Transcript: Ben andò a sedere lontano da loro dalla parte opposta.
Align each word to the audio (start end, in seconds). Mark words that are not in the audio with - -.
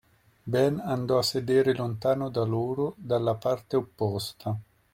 Ben 0.47 0.79
andò 0.79 1.19
a 1.19 1.21
sedere 1.21 1.75
lontano 1.75 2.29
da 2.29 2.41
loro 2.43 2.95
dalla 2.97 3.35
parte 3.35 3.75
opposta. 3.75 4.59